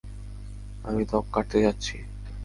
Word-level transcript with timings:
আমি 0.83 1.01
ত্বক 1.05 1.25
কাটতে 1.33 1.57
যাচ্ছি। 1.61 1.95